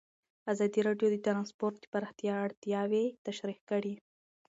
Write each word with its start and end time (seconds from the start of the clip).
ازادي 0.53 0.79
راډیو 0.87 1.07
د 1.11 1.17
ترانسپورټ 1.25 1.75
د 1.79 1.85
پراختیا 1.93 2.33
اړتیاوې 2.45 3.05
تشریح 3.25 3.59
کړي. 3.69 3.93